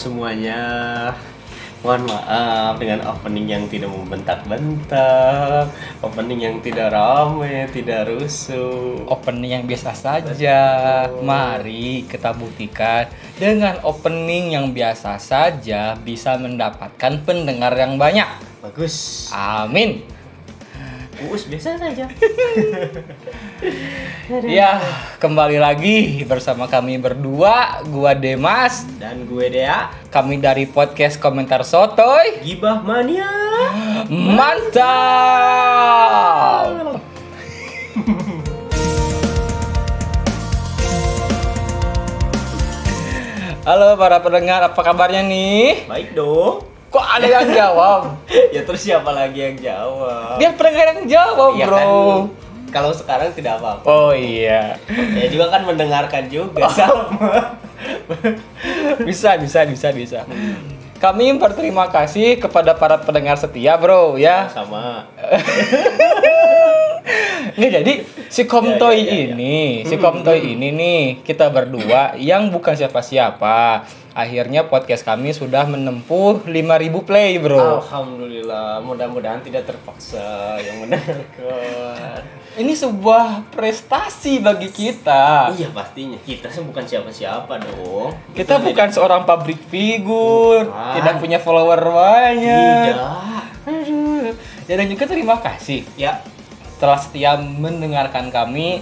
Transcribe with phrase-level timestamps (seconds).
[0.00, 0.64] Semuanya.
[1.84, 5.68] Mohon maaf dengan opening yang tidak membentak-bentak,
[6.00, 9.04] opening yang tidak ramai, tidak rusuh.
[9.04, 10.60] opening yang biasa saja.
[11.20, 18.28] Mari kita buktikan dengan opening yang biasa saja bisa mendapatkan pendengar yang banyak.
[18.64, 19.28] Bagus.
[19.36, 20.00] Amin.
[21.28, 22.08] Uus biasa saja.
[24.46, 24.78] Ya,
[25.18, 32.38] kembali lagi bersama kami berdua, gua Demas, Dan gue Dea, kami dari podcast Komentar Sotoy.
[32.40, 33.26] Gibah Mania.
[34.06, 34.94] Mantap.
[43.66, 45.90] Halo para pendengar, apa kabarnya nih?
[45.90, 46.69] Baik dong.
[46.90, 48.00] Kok ada yang jawab?
[48.54, 50.34] Ya terus siapa lagi yang jawab?
[50.36, 51.78] Biar pendengar yang jawab, Ya bro.
[51.78, 51.88] kan,
[52.70, 53.86] kalau sekarang tidak apa-apa.
[53.86, 54.74] Oh iya.
[54.90, 57.54] Ya juga kan mendengarkan juga sama.
[59.08, 60.20] Bisa, bisa, bisa, bisa.
[61.00, 64.52] Kami berterima kasih kepada para pendengar setia, bro, ya.
[64.52, 65.08] Sama.
[67.52, 67.92] Nggak jadi
[68.26, 69.26] si Komtoy Ya, ya, ya, ya.
[69.30, 73.84] ini, si Komtoy ini nih kita berdua yang bukan siapa-siapa.
[74.10, 76.50] Akhirnya podcast kami sudah menempuh 5000
[77.00, 77.78] play, Bro.
[77.80, 80.18] Alhamdulillah, mudah-mudahan tidak terpaksa
[80.58, 82.18] yang mendengarkan.
[82.52, 85.54] Ini sebuah prestasi bagi kita.
[85.54, 88.10] Iya pastinya kita sih bukan siapa-siapa dong.
[88.34, 90.94] Kita bukan seorang public figure, Bukan.
[90.98, 92.90] tidak punya follower banyak.
[92.90, 93.44] tidak.
[93.62, 94.34] Aduh.
[94.66, 96.18] Ya, dan juga terima kasih Ya.
[96.80, 98.80] Telah setia mendengarkan kami.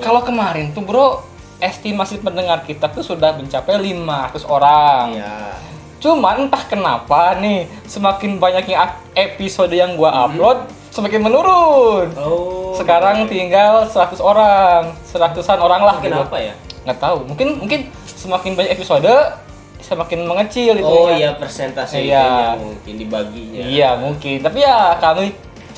[0.00, 1.24] Kalau kemarin tuh, Bro,
[1.58, 5.16] estimasi pendengar kita tuh sudah mencapai 500 orang.
[5.16, 5.56] Ya.
[6.00, 12.08] Cuman entah kenapa nih, semakin banyak yang ak- episode yang gua upload, semakin menurun.
[12.16, 12.72] Oh.
[12.72, 16.08] Sekarang tinggal 100 orang, seratusan orang lah gitu.
[16.08, 16.56] kenapa ya?
[16.88, 19.12] Nggak tahu, mungkin mungkin semakin banyak episode
[19.80, 20.86] semakin mengecil itu.
[20.86, 22.56] Oh iya persentase Iya.
[22.56, 23.60] mungkin dibaginya.
[23.60, 24.40] Iya, mungkin.
[24.40, 25.32] Tapi ya kami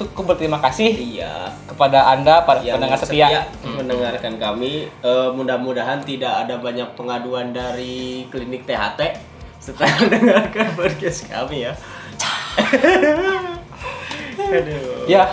[0.05, 1.55] cukup berterima kasih Iya.
[1.65, 3.29] kepada Anda para Yang pendengar setia.
[3.63, 4.89] mendengarkan kami.
[4.89, 9.01] Eh, mudah-mudahan tidak ada banyak pengaduan dari klinik THT
[9.57, 11.73] setelah mendengarkan podcast kami ya.
[14.35, 15.07] Aduh.
[15.07, 15.29] Ya,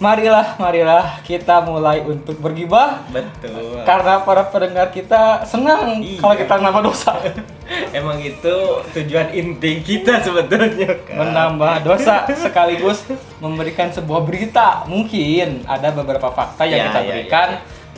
[0.00, 3.84] marilah, marilah kita mulai untuk bergibah Betul.
[3.84, 6.18] karena para pendengar kita senang Iya.
[6.18, 7.12] kalau kita nambah dosa.
[7.94, 8.56] Emang itu
[8.90, 11.16] tujuan inti kita sebetulnya kan.
[11.20, 13.04] Menambah dosa sekaligus
[13.38, 14.88] memberikan sebuah berita.
[14.88, 17.48] Mungkin ada beberapa fakta yang Ya, kita ya, berikan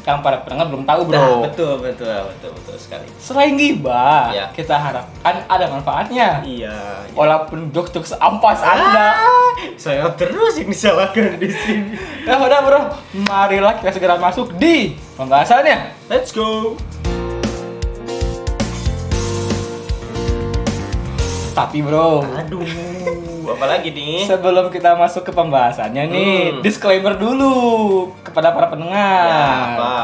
[0.03, 1.15] yang para pendengar belum tahu, Bro.
[1.15, 3.07] Nah, betul betul betul betul sekali.
[3.23, 4.51] Selain gibah, Ya.
[4.51, 6.43] kita harapkan ada manfaatnya.
[6.43, 6.75] Iya.
[6.75, 6.77] iya.
[7.15, 9.15] Walaupun jokes-jokes ampas Anda.
[9.15, 11.95] Ah, saya terus yang disalahkan di sini.
[12.27, 12.81] Ya udah, Bro.
[13.31, 15.95] Marilah kita segera masuk di pembahasannya.
[16.11, 16.75] Let's go.
[21.53, 22.65] Tapi, Bro, Aduh,
[23.51, 24.29] apalagi nih?
[24.29, 26.61] Sebelum kita masuk ke pembahasannya nih, Hmm.
[26.63, 27.55] disclaimer dulu
[28.23, 29.27] kepada para pendengar.
[29.27, 29.97] Ya, apa?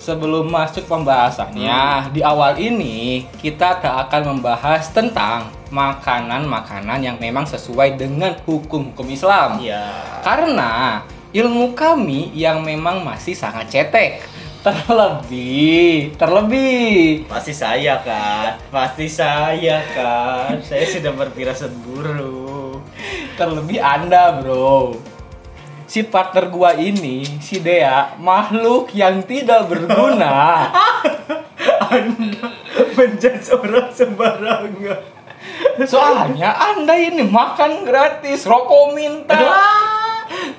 [0.00, 7.96] Sebelum masuk pembahasannya, di awal ini kita tak akan membahas tentang makanan-makanan yang memang sesuai
[7.96, 9.58] dengan hukum-hukum Islam.
[9.58, 9.88] Iya.
[10.20, 11.00] Karena
[11.32, 14.22] ilmu kami yang memang masih sangat cetek.
[14.64, 20.56] Terlebih, terlebih Pasti saya kan, pasti saya kan.
[20.64, 22.53] Saya sudah berfirasat buruk.
[23.34, 25.02] Terlebih Anda, Bro.
[25.90, 30.70] Si partner gua ini, si Dea, makhluk yang tidak berguna.
[31.90, 32.54] Anda
[32.94, 35.02] menjudge orang sembarangan.
[35.82, 39.34] Soalnya Anda ini makan gratis, rokok minta.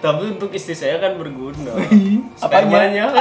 [0.03, 1.79] Tapi untuk istri saya kan berguna.
[2.43, 3.15] Apanya?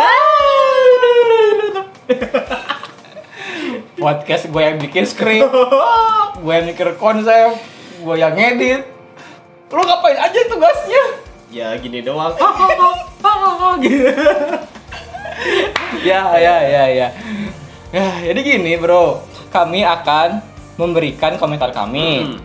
[3.94, 5.46] Podcast gue yang bikin skrip,
[6.42, 7.54] gue yang mikir konsep,
[8.02, 8.93] gue yang ngedit.
[9.70, 11.04] Lu ngapain aja tugasnya?
[11.48, 12.34] ya gini doang.
[13.74, 14.06] Gitu.
[16.02, 17.08] ya, ya, ya, ya.
[17.90, 19.22] Ya, jadi gini, Bro.
[19.50, 20.42] Kami akan
[20.74, 22.26] memberikan komentar kami.
[22.26, 22.38] Hmm.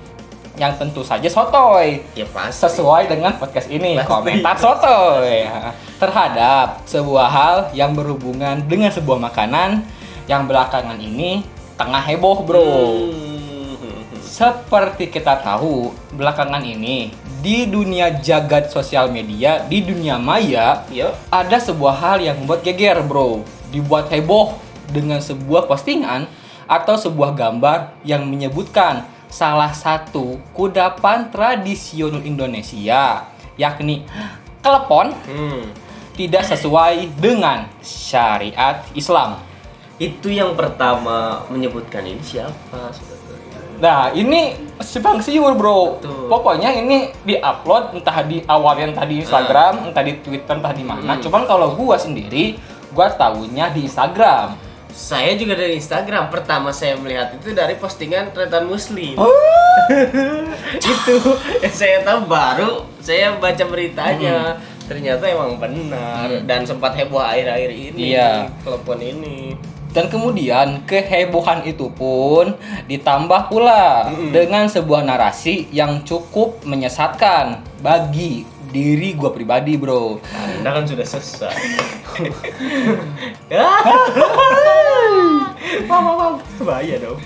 [0.54, 2.04] Yang tentu saja sotoy.
[2.14, 2.68] Ya pasti.
[2.68, 4.10] sesuai dengan podcast ini Pasti.
[4.12, 5.72] komentar soto ya.
[5.98, 9.82] terhadap sebuah hal yang berhubungan dengan sebuah makanan
[10.28, 11.48] yang belakangan ini
[11.80, 12.68] tengah heboh bro
[13.08, 13.29] Hmm.
[14.30, 17.10] Seperti kita tahu belakangan ini
[17.42, 21.10] di dunia jagat sosial media di dunia maya Yuk.
[21.34, 23.42] ada sebuah hal yang membuat geger bro
[23.74, 24.54] dibuat heboh
[24.94, 26.30] dengan sebuah postingan
[26.70, 33.26] atau sebuah gambar yang menyebutkan salah satu kudapan tradisional Indonesia
[33.58, 34.06] yakni
[34.62, 35.74] klepon Hmm.
[36.14, 39.42] tidak sesuai dengan syariat Islam.
[39.98, 42.92] Itu yang pertama menyebutkan ini siapa?
[43.80, 46.00] Nah, ini simpang siur, Bro.
[46.00, 46.28] Betul.
[46.28, 51.16] Pokoknya ini di-upload entah di awalnya entah di Instagram, entah di Twitter, entah di mana.
[51.16, 51.24] Hmm.
[51.24, 52.60] Cuman kalau gua sendiri,
[52.92, 54.60] gua tahunya di Instagram.
[54.92, 56.28] Saya juga dari Instagram.
[56.28, 59.16] Pertama saya melihat itu dari postingan Tretan Muslim.
[59.16, 59.32] Oh.
[60.76, 61.16] itu
[61.64, 64.60] yang saya tahu baru saya baca beritanya.
[64.90, 68.18] Ternyata emang benar dan sempat heboh akhir-akhir ini.
[68.18, 68.50] Iya.
[68.66, 69.54] Telepon ini.
[69.90, 72.54] Dan kemudian kehebohan itu pun
[72.86, 74.30] ditambah pula Mm-mm.
[74.30, 80.22] dengan sebuah narasi yang cukup menyesatkan bagi diri gua pribadi, Bro.
[80.62, 81.58] Anda kan sudah selesai.
[85.90, 86.26] Mama, mama,
[86.62, 87.20] bahaya dong.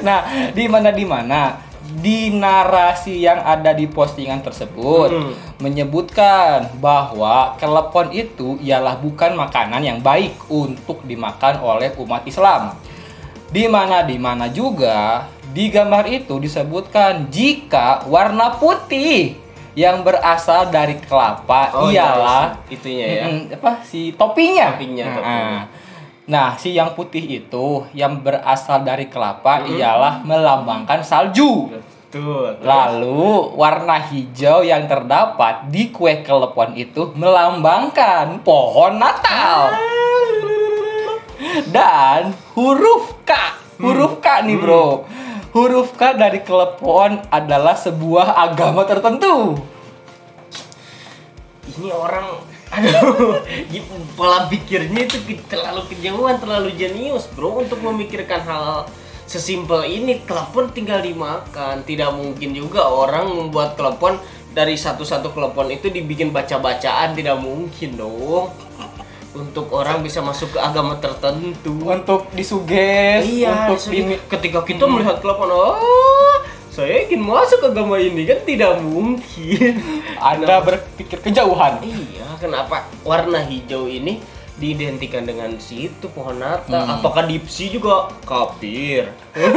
[0.00, 0.24] Nah,
[0.56, 5.32] di mana di mana di narasi yang ada di postingan tersebut Hmm.
[5.58, 12.76] menyebutkan bahwa kelepon itu ialah bukan makanan yang baik untuk dimakan oleh umat Islam.
[13.48, 19.40] Di mana di mana juga di gambar itu disebutkan jika warna putih
[19.72, 23.24] yang berasal dari kelapa Oh, ialah iya, itunya ya.
[23.30, 25.60] Mm, apa si toppingnya Toppingnya, Nah, toppingnya.
[26.28, 29.80] Nah si yang putih itu yang berasal dari kelapa Mm-mm.
[29.80, 31.72] ialah melambangkan salju.
[32.08, 32.56] Betul.
[32.64, 39.76] lalu warna hijau yang terdapat di kue kelepon itu melambangkan pohon Natal.
[41.68, 43.32] Dan huruf K
[43.78, 45.04] huruf K nih bro.
[45.54, 49.56] Huruf K dari kelepon adalah sebuah agama tertentu.
[51.78, 53.40] Ini orang aduh.
[54.18, 58.90] Pola pikirnya itu terlalu kejauhan terlalu jenius bro untuk memikirkan hal
[59.28, 60.20] sesimpel ini.
[60.26, 61.86] Telepon tinggal dimakan.
[61.86, 64.18] Tidak mungkin juga orang membuat telepon
[64.50, 67.14] dari satu-satu telepon itu dibikin baca-bacaan.
[67.14, 68.50] Tidak mungkin dong.
[69.38, 71.78] Untuk orang bisa masuk ke agama tertentu.
[71.86, 76.27] Untuk disuges iya untuk di ketika kita melihat telepon oh
[76.78, 79.82] saya ingin masuk ke agama ini kan tidak mungkin
[80.30, 81.82] Anda berpikir kejauhan.
[81.82, 84.22] Iya, kenapa warna hijau ini
[84.62, 86.86] diidentikan dengan situ pohon Natal?
[86.86, 87.02] Hmm.
[87.02, 89.10] Apakah Dipsi juga kafir?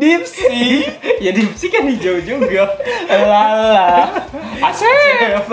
[0.00, 0.84] Dipsi,
[1.24, 2.68] ya Dipsi kan hijau juga.
[3.08, 4.12] lala,
[4.68, 5.48] asep.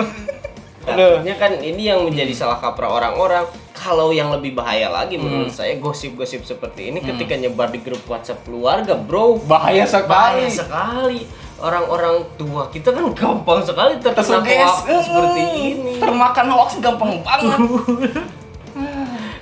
[0.92, 1.24] Aduh.
[1.24, 3.48] Takutnya kan ini yang menjadi salah kaprah orang-orang.
[3.80, 5.24] Kalau yang lebih bahaya lagi Hmm.
[5.24, 9.40] menurut saya gosip-gosip seperti ini ketika nyebar di grup WhatsApp keluarga, bro.
[9.40, 10.04] Bahaya sekali.
[10.06, 11.20] Bahaya sekali.
[11.56, 15.92] Orang-orang tua kita kan gampang sekali terkena hoax seperti Hmm, ini.
[15.96, 17.60] Termakan hoax gampang banget.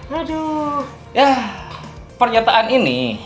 [0.08, 0.82] Aduh.
[1.10, 1.30] ya,
[2.14, 3.20] pernyataan ini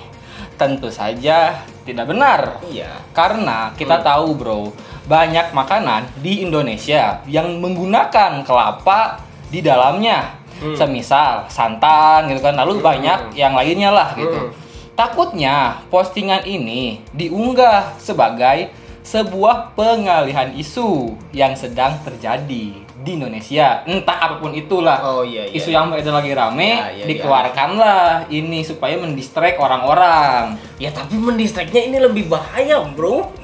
[0.56, 2.58] tentu saja tidak benar.
[2.64, 2.90] Iya.
[3.10, 4.60] Karena kita tahu bro,
[5.04, 9.18] banyak makanan di Indonesia yang menggunakan kelapa
[9.48, 10.41] di dalamnya.
[10.62, 10.76] Hmm.
[10.78, 12.86] Semisal santan gitu kan, lalu Hmm.
[12.86, 14.38] banyak yang lainnya lah gitu.
[14.38, 14.54] Hmm.
[14.92, 18.70] Takutnya postingan ini diunggah sebagai
[19.02, 22.70] sebuah pengalihan isu yang sedang terjadi
[23.02, 23.82] di Indonesia.
[23.82, 25.02] Entah apa pun itulah.
[25.02, 25.58] Oh iya iya.
[25.58, 27.06] Isu yang beredar lagi rame, Ya, ya, ya.
[27.10, 30.54] dikeluarkanlah ini supaya mendistract orang-orang.
[30.78, 33.34] Ya tapi mendistraknya ini lebih bahaya bro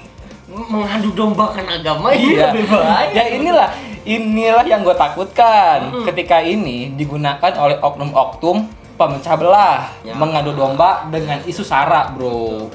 [0.49, 2.55] Mengadu dombakan agama Iya.
[2.55, 3.69] lebih bahaya Ya inilah,
[4.09, 6.05] inilah yang gue takutkan Mm-mm.
[6.09, 8.65] ketika ini digunakan oleh oknum-oknum
[8.97, 10.17] pemecah belah, Ya.
[10.17, 12.67] mengadu domba dengan isu sara, bro.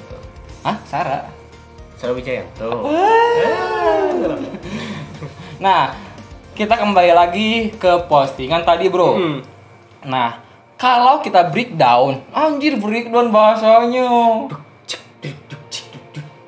[0.63, 1.27] Hah, sara?
[1.99, 2.87] Sarah Wijayanto
[5.59, 5.95] Nah,
[6.53, 9.17] kita kembali lagi ke postingan tadi, bro.
[9.19, 9.39] Hmm.
[10.07, 10.39] Nah,
[10.75, 14.07] kalau kita breakdown, anjir breakdown bahasanya.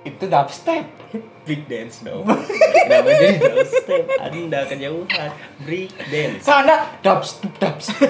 [0.06, 0.84] Itu dubstep.
[1.46, 2.26] Break dance dong.
[2.90, 4.04] Jadi dubstep?
[4.18, 5.30] Anda kejauhan
[5.62, 6.42] Break dance.
[6.42, 8.02] Sana dubstep, dubstep.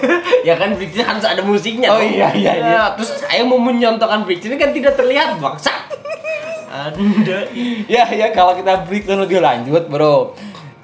[0.42, 2.84] Ya kan break dance harus ada musiknya Oh, iya, iya, Ya, iya.
[2.96, 5.72] Terus saya mau menyontohkan break dance kan tidak terlihat bangsa
[6.68, 7.48] Anda.
[7.88, 10.36] Ya ya kalau kita breakdown lebih lanjut bro.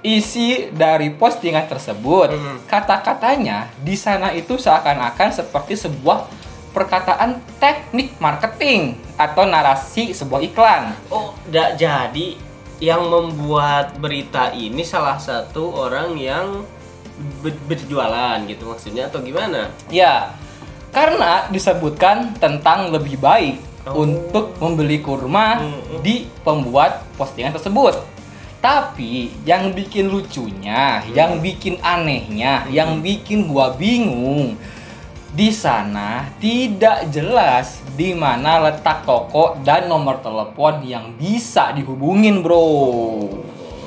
[0.01, 2.57] Isi dari postingan tersebut Hmm.
[2.65, 6.25] kata-katanya di sana itu seakan-akan seperti sebuah
[6.71, 12.35] perkataan teknik marketing atau narasi sebuah iklan Oh, da- jadi
[12.79, 16.65] yang membuat berita ini salah satu orang yang
[17.39, 19.69] ber- berjualan gitu maksudnya atau gimana?
[19.87, 20.33] ya
[20.89, 24.05] karena disebutkan tentang lebih baik Oh.
[24.05, 26.01] untuk membeli kurma Hmm.
[26.01, 27.97] di pembuat postingan tersebut
[28.61, 34.53] tapi yang bikin lucunya, yang bikin anehnya, yang bikin gua bingung
[35.31, 42.67] di sana tidak jelas di mana letak toko dan nomor telepon yang bisa dihubungin, Bro.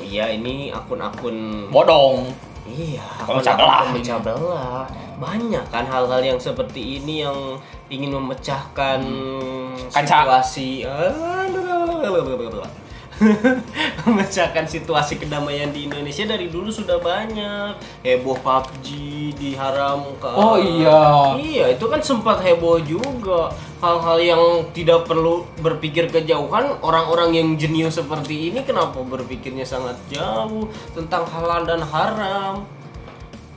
[0.01, 2.25] Iya ini akun-akun Bodong.
[2.65, 3.81] Iya, Pemecah apalagi belah.
[3.85, 4.85] pemecah belah.
[5.21, 7.61] Banyak kan hal-hal yang seperti ini yang
[7.93, 9.05] ingin memecahkan
[9.93, 10.01] Kaca.
[10.01, 10.81] situasi.
[14.05, 17.79] memecahkan situasi kedamaian di Indonesia dari dulu sudah banyak.
[18.03, 18.87] Heboh PUBG
[19.39, 20.35] diharamkan.
[20.35, 21.33] Oh iya.
[21.39, 23.51] Iya, itu kan sempat heboh juga.
[23.79, 24.43] Hal-hal yang
[24.73, 30.67] tidak perlu berpikir kejauhan, orang-orang yang jenius seperti ini kenapa berpikirnya sangat jauh
[30.97, 32.65] tentang halal dan haram?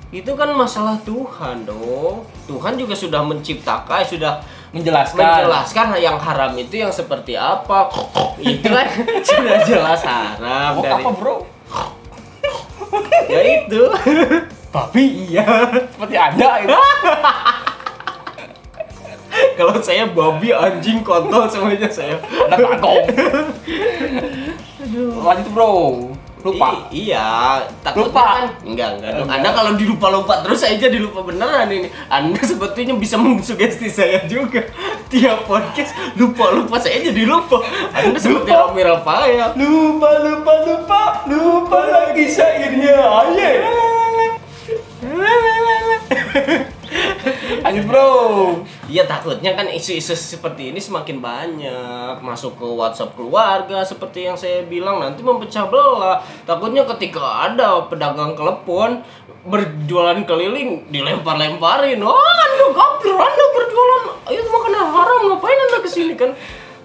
[0.08, 2.24] Itu kan masalah Tuhan dong.
[2.48, 5.16] Tuhan juga sudah menciptakan, sudah Menjelaskan.
[5.16, 7.88] menjelaskan yang haram itu yang seperti apa.
[8.36, 8.84] itu kan
[9.28, 11.36] sudah jelas haram Oh, dari apa bro?
[13.28, 13.82] ya itu.
[14.68, 15.44] Babi iya.
[15.88, 16.76] seperti ada itu.
[19.54, 22.18] Kalau saya babi, anjing, kontol semuanya saya.
[22.48, 23.04] Ada bagong.
[25.26, 25.72] Lanjut bro.
[26.38, 26.86] Lupa.
[26.90, 27.26] I- iya,
[27.82, 28.22] takutnya Lupa.
[28.22, 29.28] kan enggak enggak dong.
[29.28, 31.88] Anda kalau dilupa-lupa terus saya jadi lupa beneran ini.
[32.06, 34.62] Anda sebetulnya bisa mensugesti saya juga.
[35.10, 37.58] Tiap podcast lupa-lupa saya jadi lupa.
[37.90, 38.70] Anda seperti Lupa.
[38.70, 39.46] Romi Rapaya.
[39.52, 42.96] Lupa, lupa, lupa, lupa lagi syairnya.
[43.24, 43.50] Aye.
[47.60, 48.08] Lanjut bro.
[48.88, 54.64] Iya takutnya kan isu-isu seperti ini semakin banyak masuk ke WhatsApp keluarga seperti yang saya
[54.64, 56.24] bilang nanti memecah belah.
[56.48, 59.04] Takutnya ketika ada pedagang telepon
[59.44, 62.00] berjualan keliling dilempar-lemparin.
[62.00, 64.02] Oh, anda kafir, anda berjualan
[64.32, 66.32] itu makanan haram ngapain anda ke sini kan?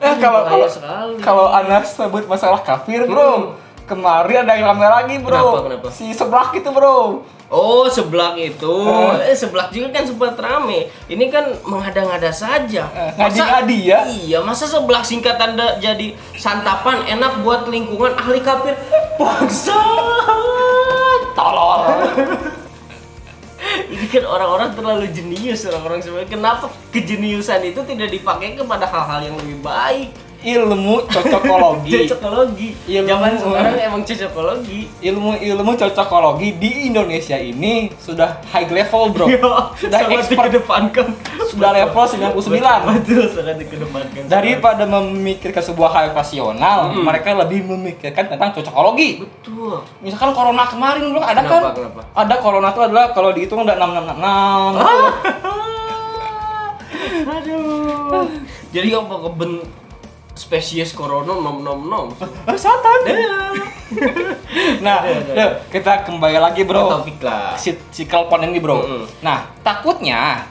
[0.04, 1.16] Eh kalau kalau sekali.
[1.24, 3.56] kalau Anas sebut masalah kafir bro.
[3.84, 5.32] Kemarin ada yang rame lagi bro.
[5.40, 5.88] Kenapa, kenapa?
[5.88, 7.24] Si sebelah itu bro.
[7.54, 8.76] Oh, seblak itu.
[9.22, 9.30] Eh.
[9.30, 10.90] Eh, seblak juga kan sempat rame.
[11.06, 12.90] Ini kan mengada-ngada saja.
[12.90, 14.00] Eh, ngadi-ngadi ya?
[14.10, 18.74] Iya, masa seblak singkatan da- jadi santapan enak buat lingkungan ahli kafir.
[19.22, 19.78] Bangsa.
[21.38, 21.82] Tolol.
[23.64, 26.30] Ini kan orang-orang terlalu jenius orang-orang sebenarnya.
[26.30, 30.10] Kenapa kejeniusan itu tidak dipakai kepada hal-hal yang lebih baik?
[30.44, 31.92] Ilmu cocokologi.
[32.04, 32.70] Cocokologi.
[32.84, 33.08] Ilmu.
[33.08, 34.82] Zaman sekarang emang cocokologi.
[35.00, 39.26] ilmu ilmu cocokologi di Indonesia ini sudah high level bro.
[39.80, 40.52] Sudah sangat expert.
[40.52, 41.08] dikedepankan.
[41.48, 42.44] Sudah level 99.
[43.00, 44.22] Betul, sangat dikedepankan.
[44.28, 47.08] Daripada memikirkan sebuah hal rasional, Mm-mm.
[47.08, 49.24] mereka lebih memikirkan tentang cocokologi.
[49.24, 49.80] Betul.
[50.04, 51.74] Misalkan corona kemarin bro, ada Kenapa, kan?
[51.80, 52.02] kenapa?
[52.20, 54.76] Ada corona itu adalah kalau dihitung ada 6666.
[54.76, 54.92] gitu.
[57.34, 58.28] Aduh.
[58.74, 59.52] Jadi apa keben
[60.34, 62.08] spesies corona nom nom nom.
[62.46, 63.00] Ah, Satan.
[64.86, 65.34] nah, Iya, iya.
[65.38, 67.02] yuk, kita kembali lagi bro.
[67.02, 67.54] Topik lah.
[67.54, 68.82] Si, si kelpon ini bro.
[68.82, 69.04] Mm-mm.
[69.22, 70.50] Nah, takutnya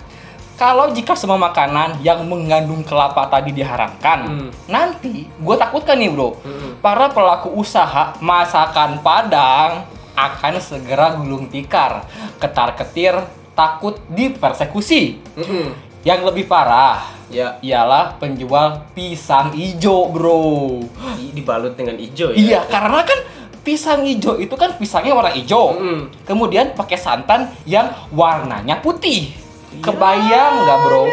[0.55, 4.49] kalau jika semua makanan yang mengandung kelapa tadi diharamkan, Mm.
[4.71, 6.79] nanti gue takutkan nih bro, Mm-mm.
[6.79, 12.07] para pelaku usaha masakan Padang akan segera gulung tikar,
[12.39, 13.19] ketar ketir,
[13.53, 15.19] takut dipersekusi.
[15.35, 15.75] Mm-mm.
[16.03, 20.85] Yang lebih parah Ya, ialah penjual pisang ijo bro.
[21.33, 22.37] dibalut dengan hijau ya.
[22.37, 23.19] Iya, karena kan
[23.65, 25.73] pisang hijau itu kan pisangnya warna hijau.
[25.73, 26.13] Mm-mm.
[26.29, 29.33] Kemudian pakai santan yang warnanya putih.
[29.33, 29.81] Iya.
[29.81, 31.05] Kebayang nggak bro?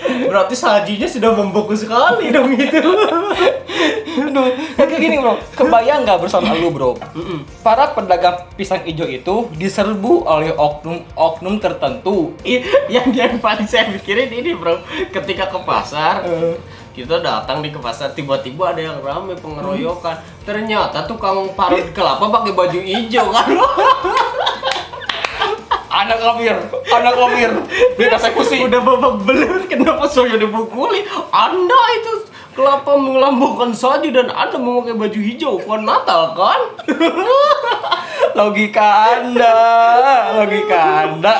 [0.00, 2.80] Berarti sajinya sudah membeku sekali dong itu.
[4.10, 5.38] Aduh, kayak gini bro.
[5.52, 6.98] Kebayang nggak bersama lu bro?
[7.60, 12.34] Para pedagang pisang hijau itu diserbu oleh oknum-oknum tertentu.
[12.86, 16.56] Yang yang paling saya pikirin ini bro, ketika ke pasar Eh.
[16.90, 22.50] kita datang di ke pasar tiba-tiba ada yang rame pengeroyokan ternyata tukang parut kelapa pakai
[22.50, 23.46] baju hijau kan
[25.90, 26.54] Anak lamir,
[26.86, 27.50] anak lamir,
[27.98, 28.62] dipersekusi.
[28.62, 31.02] udah babak belur kenapa saya dipukuli
[31.34, 32.12] anda itu
[32.50, 36.60] kelapa melambungkan saja dan anda memakai baju hijau kan Natal kan
[38.38, 38.86] Logika
[39.18, 39.54] anda,
[40.38, 41.34] logika anda.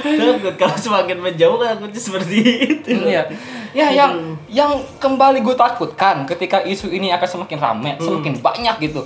[0.00, 3.28] takut kalau semakin menjauh kan takutnya seperti itu Iya.
[3.74, 9.02] Ya yang yang kembali gue takutkan ketika isu ini akan semakin ramai, semakin banyak gitu.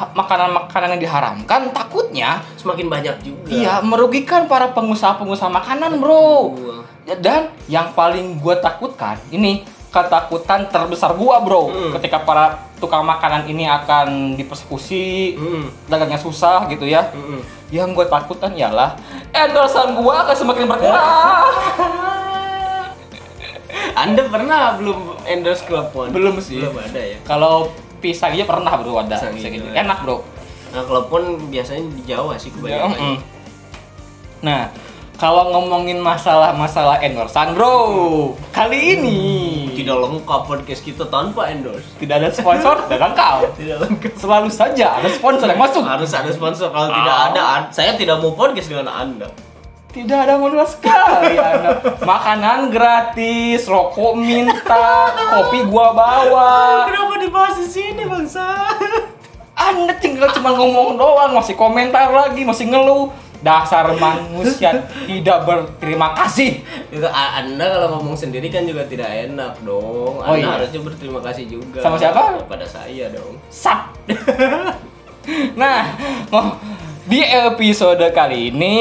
[0.00, 6.56] Makanan-makanan yang diharamkan takutnya semakin banyak juga iya merugikan para pengusaha-pengusaha makanan, Bro.
[7.20, 11.68] Dan yang paling gue takutkan ini ketakutan terbesar gua, Bro.
[11.68, 11.90] Hmm.
[11.98, 15.68] Ketika para tukang makanan ini akan dipersekusi, Mm-mm.
[15.90, 17.10] dagangnya susah gitu ya.
[17.12, 17.42] Mm-mm.
[17.68, 18.94] Yang gue takutkan ialah
[19.34, 21.02] endorsan gua akan semakin berkurang.
[24.00, 26.14] Anda pernah belum endorse klepon?
[26.14, 26.62] Belum sih.
[26.62, 27.18] Belum ada ya.
[27.26, 30.18] Kalau pisang aja pernah bro ada Pisang pisang hijau, enak bro
[30.70, 32.94] Nah, klepon biasanya di Jawa sih kebanyakan.
[32.94, 33.16] Mm-mm.
[34.40, 34.70] nah
[35.14, 39.18] kalau ngomongin masalah-masalah endorsan bro kali ini
[39.70, 41.84] Tidak lengkap podcast kita tanpa endorse.
[41.96, 43.38] tidak ada sponsor dan lengkap.
[43.52, 44.12] Tidak lengkap.
[44.14, 45.80] Selalu saja ada sponsor yang masuk.
[45.82, 46.68] Harus ada sponsor.
[46.68, 47.28] Kalau tidak Ah.
[47.28, 49.28] ada, saya tidak mau podcast dengan Anda.
[49.90, 51.82] Tidak ada modal sekali Anda.
[51.98, 56.50] Makanan gratis, rokok minta, kopi gua bawa.
[56.86, 58.70] Kenapa dibahas di sini, Bangsa?
[59.58, 63.10] Anda tinggal cuma ngomong doang, masih komentar lagi, masih ngeluh.
[63.40, 66.60] Dasar manusia tidak berterima kasih.
[66.92, 70.20] Itu Anda kalau ngomong sendiri kan juga tidak enak dong.
[70.20, 70.48] Oh, Anda iya.
[70.60, 71.80] harusnya berterima kasih juga.
[71.80, 72.44] Sama siapa?
[72.44, 73.40] Pada saya dong.
[73.48, 73.96] Sap.
[75.60, 75.96] nah,
[76.28, 76.52] oh,
[77.08, 78.78] di episode kali ini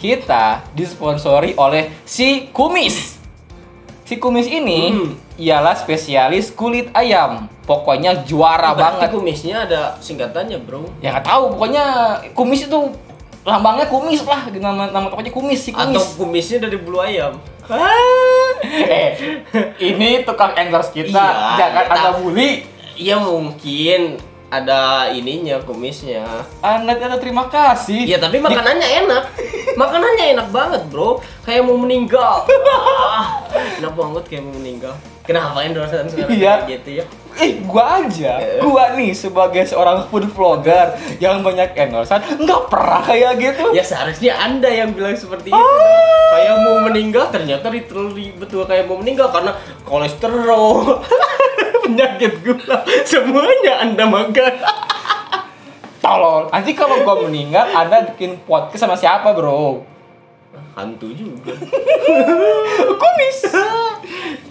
[0.00, 3.20] kita disponsori oleh si Kumis.
[4.02, 5.12] Si Kumis ini Hmm.
[5.36, 7.46] ialah spesialis kulit ayam.
[7.62, 9.08] Pokoknya juara Berarti banget.
[9.14, 10.90] kumisnya ada singkatannya, Bro.
[10.98, 11.84] Ya nggak tahu, pokoknya
[12.34, 12.80] kumis itu
[13.40, 16.04] lambangnya kumis lah, nama nama tokonya kumis si Atau kumis.
[16.18, 17.38] kumisnya dari bulu ayam.
[18.90, 19.14] eh,
[19.78, 22.66] ini tukang endorse kita, Iya, jangan ada bully.
[22.98, 24.18] Iya mungkin
[24.50, 26.26] ada ininya kumisnya.
[26.58, 28.02] Anda tidak terima kasih.
[28.04, 29.24] Iya tapi makanannya enak.
[29.78, 31.22] Makanannya enak banget bro.
[31.40, 32.44] Kayak mau meninggal.
[33.10, 33.42] Ah,
[33.76, 34.94] enak banget kayak mau meninggal.
[35.22, 36.54] Kenapa endorsean sekarang Iya.
[36.64, 37.04] gitu ya?
[37.36, 38.58] Eh, gua aja, Eh.
[38.58, 43.70] gua nih sebagai seorang food vlogger yang banyak endorsean, nggak pernah kayak gitu.
[43.70, 45.54] Ya seharusnya anda yang bilang seperti itu.
[45.54, 45.60] Ah.
[45.60, 46.32] dong.
[46.32, 49.52] Kayak mau meninggal ternyata literally betul kayak mau meninggal karena
[49.82, 51.02] kolesterol,
[51.90, 54.54] penyakit gula, semuanya anda makan.
[56.00, 59.84] Tolong, nanti kalau gua meninggal, anda bikin podcast sama siapa, bro?
[60.78, 61.52] Hantu juga.
[62.96, 63.38] Kumis.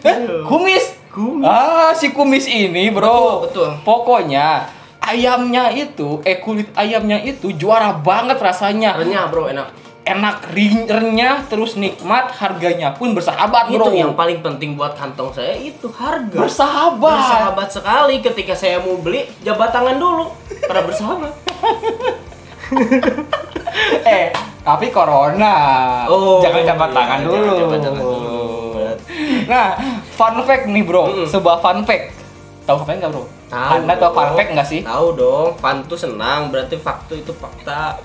[0.03, 0.85] Eh, kumis.
[1.09, 1.43] Kumis.
[1.47, 3.49] Ah, si kumis ini, bro.
[3.49, 3.69] Betul, betul.
[3.81, 4.69] Pokoknya
[5.01, 8.93] ayamnya itu, eh kulit ayamnya itu juara banget rasanya.
[8.99, 9.88] Renyah bro enak.
[10.09, 10.49] Enak,
[10.89, 13.85] renyah, terus nikmat, harganya pun bersahabat, bro.
[13.85, 16.33] Itu yang paling penting buat kantong saya itu harga.
[16.33, 17.13] bersahabat.
[17.13, 20.33] bersahabat sekali ketika saya mau beli jabat tangan dulu
[20.65, 21.33] pada bersahabat
[24.09, 24.33] eh,
[24.65, 25.55] tapi corona.
[26.09, 27.53] Oh, jangan jabat iya, tangan jangan dulu.
[27.57, 28.41] jabat tangan dulu.
[29.49, 29.67] Nah,
[30.13, 31.03] fun fact nih, Bro.
[31.09, 31.27] Mm-mm.
[31.29, 32.13] Sebuah fun fact.
[32.65, 33.23] Tahu fun fact nggak, Bro?
[33.49, 34.81] Anda tahu fun fact nggak sih?
[34.85, 37.97] tahu dong fun tuh senang berarti fakta itu fakta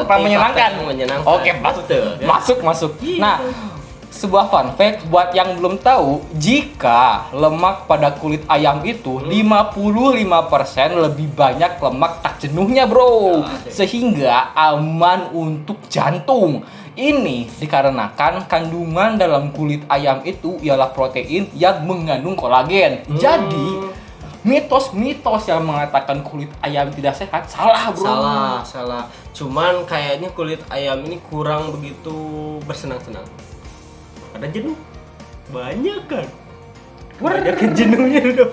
[0.00, 0.70] Fakta menyenangkan.
[0.88, 1.84] menyenangkan Oke, masuk.
[1.84, 2.26] Betul, kan?
[2.28, 2.92] Masuk, masuk.
[3.04, 3.18] Iya.
[3.20, 3.36] Nah,
[4.12, 9.28] sebuah fun fact buat yang belum tahu, jika lemak pada kulit ayam itu Hmm.
[9.28, 13.42] 55% lebih banyak lemak tak jenuhnya, Bro.
[13.42, 13.72] Asik.
[13.72, 16.62] Sehingga aman untuk jantung.
[16.92, 23.00] Ini dikarenakan kandungan dalam kulit ayam itu ialah protein yang mengandung kolagen.
[23.08, 23.16] Hmm.
[23.16, 23.66] Jadi,
[24.42, 28.02] mitos-mitos yang mengatakan kulit ayam tidak sehat salah, Bro.
[28.02, 32.12] salah salah cuman kayaknya kulit ayam ini kurang begitu
[32.68, 33.24] bersenang-senang.
[34.36, 34.76] Ada jenuh?
[35.52, 36.26] Banyak kan?
[37.20, 38.52] Banyak kan jenuhnya dong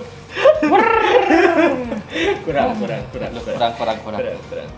[2.46, 3.56] kurang kurang kurang kurang.
[3.58, 4.18] Kurang, kurang, kurang.
[4.18, 4.70] kurang kurang.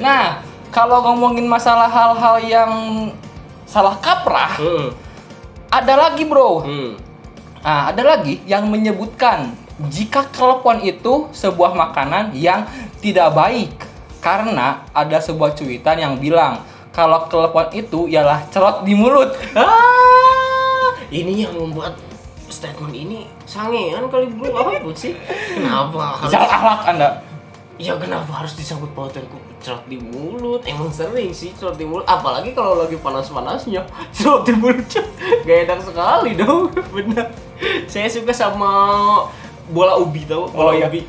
[0.00, 0.42] Nah,
[0.74, 2.72] kalau ngomongin masalah hal-hal yang
[3.64, 4.88] salah kaprah, Hmm,
[5.70, 6.66] ada lagi bro.
[6.66, 6.92] hmm.
[7.64, 9.56] Nah, ada lagi yang menyebutkan
[9.88, 12.68] jika klepon itu sebuah makanan yang
[13.00, 13.72] tidak baik.
[14.24, 16.64] Karena ada sebuah cuitan yang bilang
[16.96, 19.36] kalau klepon itu ialah cerot di mulut.
[19.52, 22.00] Ah, ini yang membuat
[22.48, 25.12] statement ini sangean kali bro apa sih?
[25.52, 26.32] Kenapa harus?
[26.32, 27.10] Akhlak Anda.
[27.76, 30.64] Ya kenapa harus disangkut pautan ku cerot di mulut?
[30.64, 33.84] Emang sering sih cerot di mulut, apalagi kalau lagi panas-panasnya
[34.16, 34.88] cerot di mulut
[35.44, 37.28] gak enak sekali dong, benar.
[37.90, 38.70] Saya suka sama
[39.68, 40.48] bola ubi tau?
[40.48, 41.02] Oh Bola iya, ubi.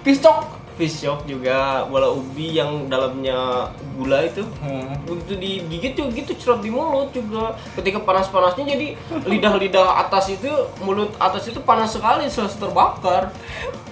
[0.76, 4.92] Fish shop juga bola ubi yang dalamnya gula itu Hmm.
[5.08, 8.88] begitu digigit juga gitu cerot di mulut juga ketika panas-panasnya jadi
[9.24, 10.52] lidah-lidah atas itu
[10.84, 13.32] mulut atas itu panas sekali selesai terbakar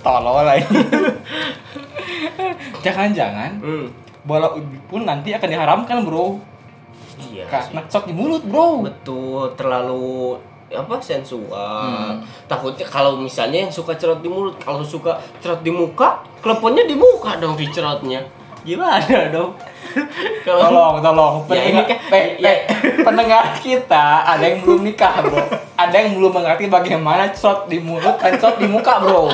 [0.04, 0.67] Tolol lagi.
[2.84, 3.88] Jangan-jangan hmm.
[4.28, 6.39] bola ubi pun nanti akan diharamkan bro.
[7.32, 7.48] iya.
[7.48, 8.84] Karena cerot di mulut bro.
[8.84, 10.36] betul terlalu
[10.75, 12.17] apa sensual Hmm.
[12.45, 16.93] takutnya kalau misalnya yang suka cerot di mulut kalau suka cerot di muka kleponnya di
[16.93, 18.19] muka dong dicerotnya
[18.62, 19.51] gimana dong
[20.43, 21.33] Tolong, tolong.
[21.47, 22.51] Ya, ini Pendengar, kan- eh, ya.
[22.99, 25.38] pendengar kita ada yang belum nikah, bro.
[25.75, 29.29] Ada yang belum mengerti bagaimana shot di mulut dan shot di muka, bro.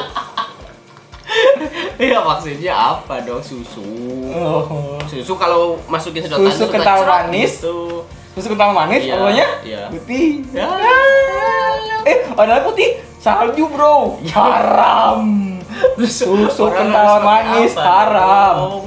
[1.98, 3.86] ya maksudnya apa dong susu
[4.30, 4.98] Oh.
[5.06, 7.58] susu kalau masukin sedotan Susu kental cerot manis.
[7.58, 8.04] gitu.
[8.40, 9.82] Susu kental manis, Iya, pokoknya iya.
[9.92, 10.48] putih.
[10.50, 10.68] ya
[12.02, 14.16] Eh, ada putih salju, bro.
[14.32, 15.28] Haram.
[16.00, 18.56] Susu kental manis apa haram.
[18.56, 18.86] dong?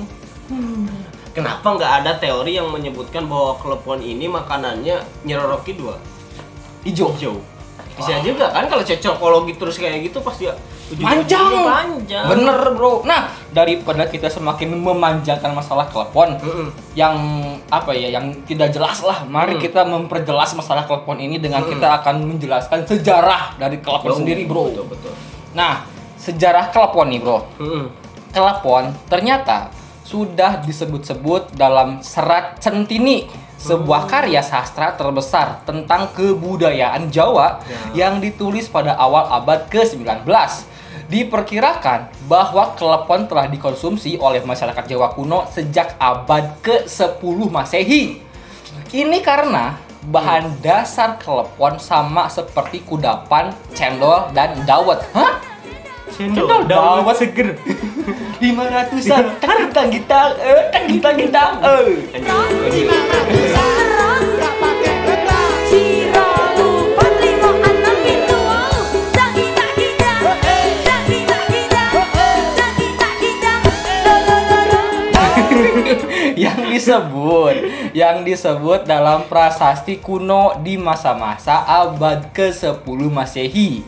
[1.32, 6.00] Kenapa nggak ada teori yang menyebutkan bahwa klepon ini makanannya nyeroroki dua?
[6.82, 7.12] Hijau.
[7.12, 7.36] Hijau.
[8.02, 10.54] Bisa juga kan kalau cocokologi terus kayak gitu pasti ya
[10.92, 11.48] Panjang.
[11.64, 12.26] panjang.
[12.28, 13.00] Bener bro.
[13.02, 16.68] Nah daripada kita semakin memanjangkan masalah telepon Mm-mm.
[16.92, 17.16] yang
[17.66, 19.24] apa ya yang tidak jelas lah.
[19.24, 19.62] Mari Hmm.
[19.62, 24.68] kita memperjelas masalah telepon ini dengan kita akan menjelaskan sejarah dari telepon sendiri bro.
[24.68, 25.12] Betul betul.
[25.52, 27.38] Nah sejarah telepon nih bro.
[27.56, 27.84] Mm-mm.
[28.28, 33.24] Telepon ternyata sudah disebut-sebut dalam Serat Centini,
[33.62, 37.62] sebuah karya sastra terbesar tentang kebudayaan Jawa
[37.94, 38.07] Ya.
[38.07, 40.27] yang ditulis pada awal abad ke-19.
[41.07, 48.18] Diperkirakan bahwa telepon telah dikonsumsi oleh masyarakat Jawa kuno sejak abad ke-10 Masehi.
[48.88, 54.98] Ini karena bahan dasar telepon sama seperti kudapan, cendol, dan dawet.
[55.14, 55.51] Hah?
[56.12, 57.57] Cendol, dawet seger.
[58.42, 59.40] lima ratusan.
[59.72, 61.88] Tang kita eh tang kita kita eh.
[62.68, 62.98] Lima
[69.16, 70.62] Tak kita kita lo
[76.37, 77.55] yang disebut
[77.94, 83.85] yang disebut dalam prasasti kuno di masa-masa abad ke-10 Masehi.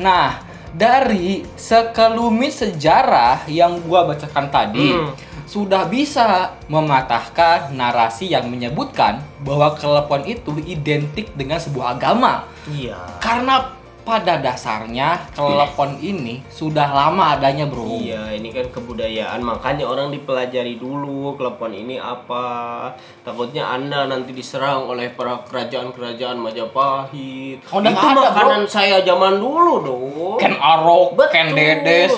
[0.00, 5.12] Nah, dari sekelumit sejarah yang gua bacakan tadi Hmm.
[5.44, 12.48] sudah bisa mematahkan narasi yang menyebutkan bahwa telepon itu identik dengan sebuah agama.
[12.64, 12.96] Iya.
[13.20, 13.68] Karena
[14.02, 18.02] pada dasarnya telepon ini sudah lama adanya, Bro.
[18.02, 22.90] Iya, ini kan kebudayaan, makanya orang dipelajari dulu telepon ini apa.
[23.22, 27.62] Takutnya Anda nanti diserang oleh para kerajaan-kerajaan Majapahit.
[27.70, 30.38] Oh, Itu ada, makanan saya zaman dulu dong.
[30.42, 31.32] Ken Arok, Betul.
[31.32, 32.12] Ken Dedes,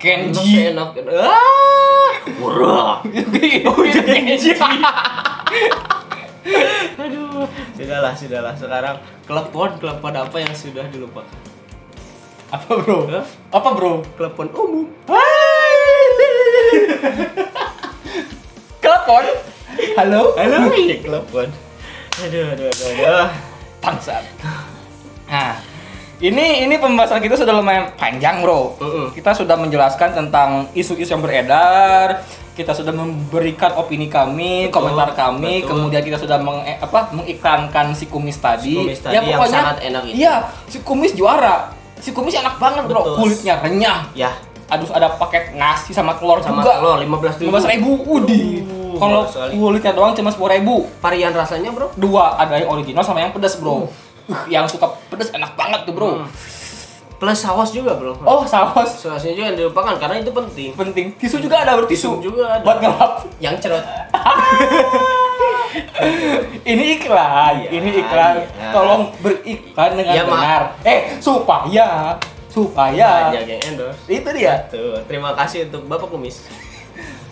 [0.00, 0.72] Ken Enak, Ji.
[0.72, 0.88] enak.
[1.12, 3.00] Ah, murah.
[3.06, 4.52] Kenji.
[6.96, 8.54] Aduh, sudahlah, sudahlah.
[8.54, 11.26] Sekarang telepon, telepon apa yang sudah dilupakan?
[12.46, 13.10] Apa, Bro?
[13.10, 13.26] Hah?
[13.50, 14.06] Apa, Bro?
[14.14, 14.86] Telepon umum.
[18.78, 19.24] Telepon?
[19.98, 20.22] Halo?
[20.38, 21.48] Halo, iya telepon.
[22.22, 23.28] Aduh, aduh, aduh, aduh.
[23.82, 24.24] Bangsat.
[25.26, 25.58] Nah,
[26.22, 28.78] ini ini pembahasan kita sudah lumayan panjang, Bro.
[28.78, 29.06] Mm-mm.
[29.12, 32.22] Kita sudah menjelaskan tentang isu-isu yang beredar,
[32.56, 35.76] kita sudah memberikan opini kami, Betul, komentar kami, betul.
[35.76, 38.72] kemudian kita sudah meng, eh, apa, mengiklankan si kumis tadi.
[38.72, 40.16] Si kumis tadi yang sangat enak itu.
[40.24, 41.76] Iya, si kumis juara.
[42.00, 43.04] Si kumis enak banget, Bro.
[43.04, 43.16] Betul.
[43.20, 44.08] Kulitnya renyah.
[44.16, 44.32] Ya,
[44.66, 46.82] Aduh ada paket nasi sama telur sama juga.
[46.82, 47.48] telur 15 ribu.
[47.54, 48.44] Lima ribu, udi.
[48.96, 50.88] Kalau kulitnya doang cuma sepuluh ribu.
[51.04, 51.92] Varian rasanya, Bro?
[51.94, 53.86] Dua, ada yang original sama yang pedas bro.
[54.26, 56.10] Uh, yang suka pedas enak banget tuh bro.
[56.18, 56.26] Hmm.
[57.16, 58.12] Plus saus juga, Bro.
[58.22, 60.70] Oh saus Sausnya juga yang dilupakan karena itu penting.
[60.72, 61.06] penting.
[61.16, 62.20] Tisu juga ada bro tisu.
[62.20, 62.62] Tisu juga ada.
[62.62, 63.12] Buat ngelap.
[63.38, 63.84] Yang cerot.
[66.64, 68.34] Ini iklan, Iya, ini iklan.
[68.40, 68.72] iya.
[68.72, 70.28] Tolong beriklan dengan Mak.
[70.30, 70.62] benar.
[70.82, 72.16] Eh supaya
[72.48, 74.00] supaya yang endorse.
[74.08, 74.64] itu dia.
[74.72, 76.48] Tuh, terima kasih untuk Bapak Kumis.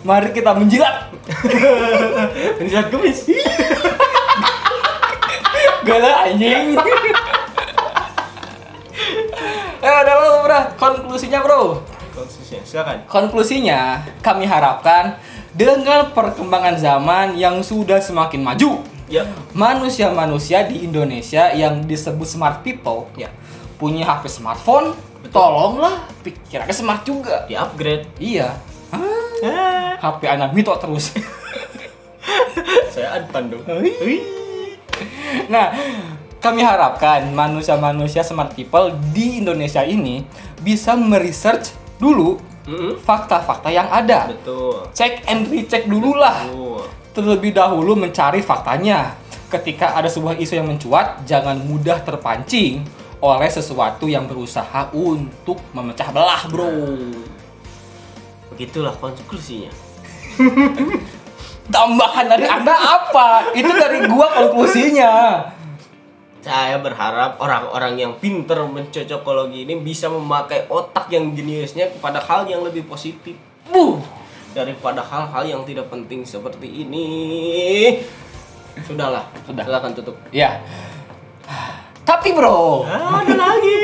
[0.05, 1.09] Mari kita menjilat.
[2.61, 3.25] Penjilat kumis.
[5.87, 6.77] Gala anjing.
[9.79, 10.59] Eh udah bro, bro.
[10.75, 11.61] Konklusinya bro.
[12.15, 13.03] Konsisten, silakan.
[13.11, 15.19] Konklusinya, kami harapkan
[15.51, 19.27] dengan perkembangan zaman yang sudah semakin maju, Ya.
[19.51, 23.27] manusia-manusia di Indonesia yang disebut smart people, Ya.
[23.75, 25.35] punya HP smartphone, Betul.
[25.35, 27.43] tolonglah pikirannya smart juga.
[27.45, 28.07] Di upgrade.
[28.15, 28.55] Iya.
[28.95, 29.03] Hah?
[29.43, 31.11] Ah, HP anak mito terus.
[32.95, 33.63] saya Advan dong.
[35.51, 35.75] nah,
[36.45, 40.21] kami harapkan manusia-manusia smart people di Indonesia ini
[40.61, 42.37] bisa meresearch dulu
[42.69, 43.01] Mm-mm.
[43.01, 44.29] fakta-fakta yang ada.
[44.29, 44.85] Betul.
[44.93, 46.45] Cek and recheck dulu lah.
[47.17, 49.17] Terlebih dahulu mencari faktanya.
[49.49, 52.85] Ketika ada sebuah isu yang mencuat, jangan mudah terpancing
[53.17, 56.69] oleh sesuatu yang berusaha untuk memecah belah, bro.
[58.53, 59.73] Begitulah konklusinya.
[61.73, 63.49] Tambahan dari Anda apa?
[63.57, 65.13] Itu dari gua konklusinya.
[66.45, 72.61] Saya berharap orang-orang yang pinter mencocokologi ini bisa memakai otak yang jeniusnya kepada hal yang
[72.61, 73.33] lebih positif.
[73.65, 73.97] Buh.
[74.53, 77.03] daripada hal-hal yang tidak penting seperti ini.
[78.79, 79.67] Sudahlah, Sudah.
[79.67, 80.15] silakan tutup.
[80.31, 80.63] Ya.
[82.07, 83.79] Tapi, bro, Ah, ada lagi.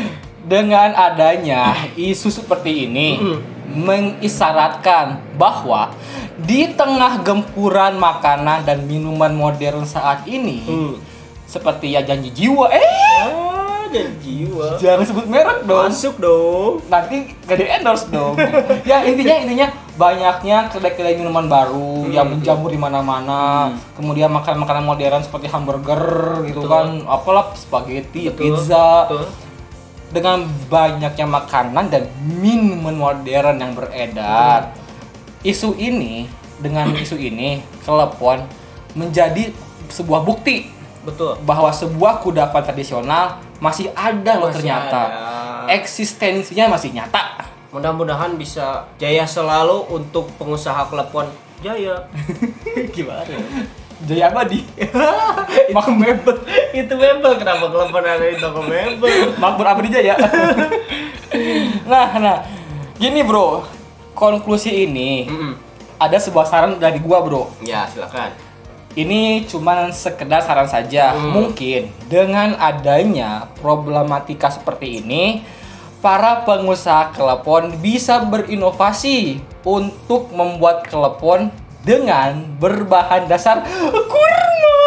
[0.54, 3.20] dengan adanya isu seperti ini
[3.68, 5.92] mengisyaratkan bahwa
[6.40, 10.94] di tengah gempuran makanan dan minuman modern saat ini Hmm.
[11.54, 12.82] Seperti ya janji jiwa eh
[13.22, 14.74] Ah, dan jiwa.
[14.76, 16.82] jangan sebut merek dong Masuk dong.
[16.84, 18.34] nanti gak di endorse dong
[18.90, 23.70] ya intinya intinya banyaknya kedai-kedai minuman baru Hmm, yang menjamur di mana-mana.
[23.94, 26.02] Kemudian makan makanan modern seperti hamburger
[26.44, 26.68] gitu Betul.
[26.68, 29.06] kan, apalah spaghetti, Betul, pizza.
[29.06, 29.24] betul.
[30.10, 34.74] Dengan banyaknya makanan dan minuman modern yang beredar.
[35.40, 38.42] Isu ini dengan isu ini telepon
[38.92, 39.54] menjadi
[39.86, 40.73] sebuah bukti
[41.04, 41.36] Betul.
[41.44, 45.00] bahwa sebuah kudapan tradisional masih ada loh Masih ternyata.
[45.04, 45.72] ada.
[45.72, 47.44] Eksistensinya masih nyata.
[47.68, 51.28] Mudah-mudahan bisa jaya selalu untuk pengusaha klepon
[51.60, 52.08] jaya.
[52.94, 53.24] Gimana?
[54.04, 54.64] Jaya abadi.
[55.70, 56.36] itu mebel.
[56.72, 59.32] itu mebel kenapa klepon ada di toko mebel?
[59.36, 60.14] Makmur abadi jaya.
[61.90, 62.38] nah, nah.
[62.94, 63.64] Gini, Bro.
[64.14, 65.58] Konklusi ini Mm-mm.
[65.98, 67.50] ada sebuah saran dari gua, Bro.
[67.60, 68.30] Ya, silakan.
[68.94, 71.18] Ini cuman sekedar saran saja.
[71.18, 71.34] Hmm.
[71.34, 75.42] Mungkin dengan adanya problematika seperti ini,
[75.98, 81.50] para pengusaha telepon bisa berinovasi untuk membuat telepon
[81.82, 84.78] dengan berbahan dasar kurma.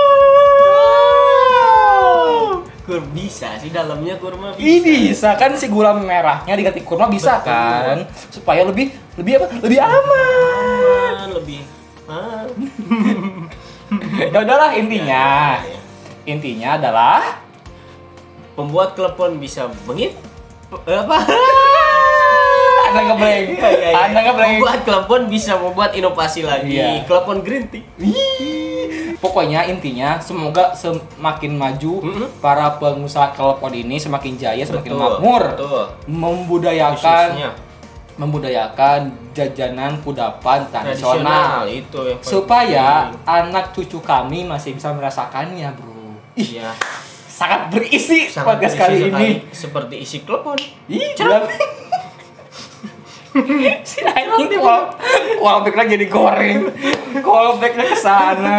[2.87, 4.63] Kur bisa sih dalamnya kurma bisa.
[4.63, 4.79] Ini
[5.11, 7.51] bisa kan si gula merahnya diganti kurma bisa Betul.
[7.51, 7.97] kan?
[8.31, 9.47] Supaya lebih lebih apa?
[9.59, 11.11] Lebih aman.
[11.11, 11.61] Aman, lebih.
[12.07, 12.47] Ah.
[14.31, 15.25] Ya udahlah intinya.
[15.59, 15.79] Ya, ya.
[16.27, 17.21] Intinya adalah
[18.57, 20.17] Pembuat klepon bisa bengit
[20.67, 21.23] Eh, apa?
[22.87, 23.45] ada ngeblank.
[23.53, 24.03] Iya, iya, iya.
[24.09, 24.51] Ada ngeblank.
[24.57, 26.75] Membuat klepon bisa membuat inovasi lagi.
[26.75, 27.05] Iya.
[27.05, 27.83] Klepon green tea.
[29.17, 32.27] Pokoknya intinya semoga semakin maju Mm-mm.
[32.37, 35.83] para pengusaha telepon ini semakin jaya, semakin Betul, makmur, betul.
[36.05, 37.49] membudayakan Khususnya
[38.17, 38.99] membudayakan
[39.31, 43.23] jajanan kudapan tradisional, itu paling supaya penting.
[43.23, 46.17] anak cucu kami masih bisa merasakannya, bro.
[46.33, 46.73] Ih, Iya.
[47.27, 49.53] sangat berisi Sangat podcast berisi kali sekali, ini.
[49.53, 50.57] seperti isi klepon.
[50.87, 51.45] Ih, bilang
[53.85, 54.89] si anjing kol
[55.37, 56.73] callbacknya jadi goreng
[57.15, 58.57] callbacknya ke sana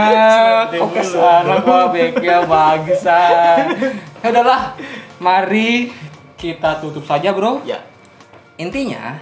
[0.70, 1.14] Sedih kok ke dulu.
[1.18, 3.58] sana callbacknya bagusan
[4.16, 4.78] ya udahlah
[5.18, 5.90] mari
[6.38, 7.82] kita tutup saja bro Ya.
[8.54, 9.18] intinya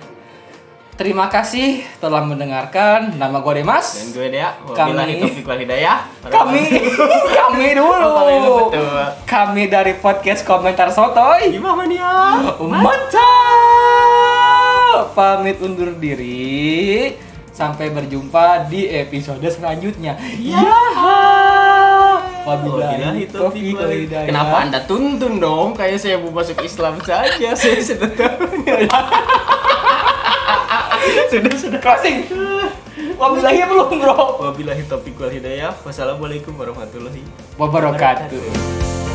[0.97, 4.51] terima kasih telah mendengarkan nama gue Demas Dan gue Dea.
[4.73, 6.09] Kami- hidayah.
[6.25, 6.65] kami
[7.39, 8.73] kami dulu Oh,
[9.29, 12.41] kami dari podcast komentar sotoy Gimana ya?
[12.59, 13.27] Mantap!
[15.13, 17.13] Pamit undur diri.
[17.53, 20.13] Sampai berjumpa di episode selanjutnya.
[20.37, 20.61] Ya.
[22.45, 24.29] Wabillahi taufiq wal hidayah.
[24.29, 25.73] Kenapa anda tuntun dong?
[25.73, 27.57] Kayak saya mau masuk Islam saja.
[27.61, 28.45] Saya sudah tahu.
[31.31, 31.81] sudah sudah.
[31.81, 32.27] closing?
[33.17, 34.17] Wabillahi belum, Bro.
[34.45, 35.73] Wabillahi taufiq wal hidayah.
[35.85, 37.25] Wassalamualaikum warahmatullahi
[37.57, 39.06] Wabarakatuh.